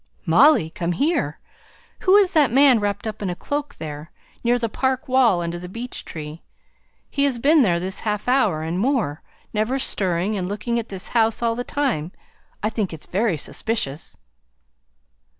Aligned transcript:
"Molly 0.25 0.71
come 0.71 0.93
here! 0.93 1.37
who 1.99 2.15
is 2.15 2.31
that 2.33 2.51
man 2.51 2.79
wrapped 2.79 3.05
up 3.05 3.21
in 3.21 3.29
a 3.29 3.35
cloak, 3.35 3.75
there, 3.75 4.11
near 4.43 4.57
the 4.57 4.67
Park 4.67 5.07
wall, 5.07 5.41
under 5.41 5.59
the 5.59 5.69
beech 5.69 6.05
tree 6.05 6.41
he 7.07 7.23
has 7.25 7.37
been 7.37 7.61
there 7.61 7.79
this 7.79 7.99
half 7.99 8.27
hour 8.27 8.63
and 8.63 8.79
more, 8.79 9.21
never 9.53 9.77
stirring, 9.77 10.33
and 10.33 10.47
looking 10.49 10.79
at 10.79 10.89
this 10.89 11.09
house 11.09 11.43
all 11.43 11.53
the 11.53 11.63
time! 11.63 12.11
I 12.63 12.69
think 12.71 12.93
it's 12.93 13.05
very 13.05 13.37
suspicious." 13.37 14.17